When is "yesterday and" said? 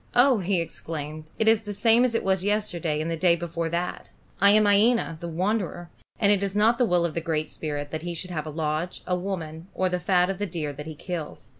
2.43-3.11